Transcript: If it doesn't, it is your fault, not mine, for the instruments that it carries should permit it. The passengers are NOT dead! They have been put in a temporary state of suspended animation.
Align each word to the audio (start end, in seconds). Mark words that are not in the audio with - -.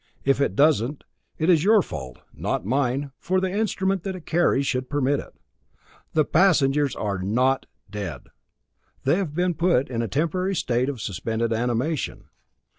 If 0.25 0.41
it 0.41 0.55
doesn't, 0.55 1.03
it 1.37 1.47
is 1.47 1.63
your 1.63 1.83
fault, 1.83 2.21
not 2.33 2.65
mine, 2.65 3.11
for 3.19 3.39
the 3.39 3.51
instruments 3.51 4.03
that 4.05 4.15
it 4.15 4.25
carries 4.25 4.65
should 4.65 4.89
permit 4.89 5.19
it. 5.19 5.35
The 6.13 6.25
passengers 6.25 6.95
are 6.95 7.19
NOT 7.19 7.67
dead! 7.87 8.23
They 9.03 9.17
have 9.17 9.35
been 9.35 9.53
put 9.53 9.89
in 9.91 10.01
a 10.01 10.07
temporary 10.07 10.55
state 10.55 10.89
of 10.89 11.01
suspended 11.01 11.53
animation. 11.53 12.29